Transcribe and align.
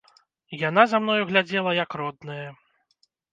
Яна 0.69 0.85
за 0.93 1.01
мною 1.03 1.23
глядзела, 1.31 1.75
як 1.83 1.89
родная. 2.03 2.49